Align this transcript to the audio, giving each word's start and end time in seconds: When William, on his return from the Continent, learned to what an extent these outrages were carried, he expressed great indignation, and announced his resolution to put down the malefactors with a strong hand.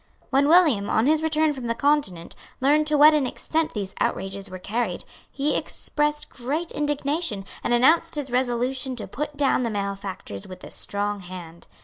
When 0.31 0.47
William, 0.47 0.89
on 0.89 1.05
his 1.05 1.21
return 1.21 1.53
from 1.53 1.67
the 1.67 1.75
Continent, 1.75 2.33
learned 2.59 2.87
to 2.87 2.97
what 2.97 3.13
an 3.13 3.27
extent 3.27 3.75
these 3.75 3.93
outrages 3.99 4.49
were 4.49 4.57
carried, 4.57 5.03
he 5.31 5.55
expressed 5.55 6.27
great 6.27 6.71
indignation, 6.71 7.45
and 7.63 7.71
announced 7.71 8.15
his 8.15 8.31
resolution 8.31 8.95
to 8.95 9.05
put 9.05 9.37
down 9.37 9.61
the 9.61 9.69
malefactors 9.69 10.47
with 10.47 10.63
a 10.63 10.71
strong 10.71 11.19
hand. 11.19 11.67